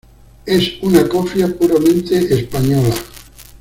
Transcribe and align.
Es 0.47 0.81
una 0.81 1.07
cofia 1.07 1.47
puramente 1.47 2.17
española. 2.33 2.91